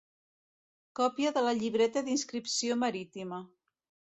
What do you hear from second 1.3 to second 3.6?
de la llibreta d'inscripció marítima.